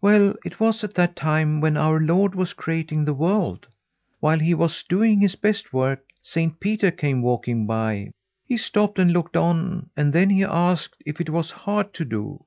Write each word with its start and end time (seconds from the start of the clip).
"Well, 0.00 0.34
it 0.44 0.58
was 0.58 0.82
at 0.82 0.94
that 0.94 1.14
time 1.14 1.60
when 1.60 1.76
our 1.76 2.00
Lord 2.00 2.34
was 2.34 2.54
creating 2.54 3.04
the 3.04 3.14
world. 3.14 3.68
While 4.18 4.40
he 4.40 4.52
was 4.52 4.82
doing 4.82 5.20
his 5.20 5.36
best 5.36 5.72
work, 5.72 6.00
Saint 6.20 6.58
Peter 6.58 6.90
came 6.90 7.22
walking 7.22 7.68
by. 7.68 8.10
He 8.44 8.56
stopped 8.56 8.98
and 8.98 9.12
looked 9.12 9.36
on, 9.36 9.90
and 9.96 10.12
then 10.12 10.28
he 10.30 10.42
asked 10.42 10.96
if 11.06 11.20
it 11.20 11.30
was 11.30 11.52
hard 11.52 11.94
to 11.94 12.04
do. 12.04 12.44